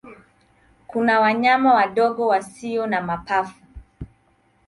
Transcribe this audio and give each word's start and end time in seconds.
Kuna 0.87 1.19
wanyama 1.19 1.73
wadogo 1.73 2.27
wasio 2.27 2.87
na 2.87 3.01
mapafu. 3.01 3.61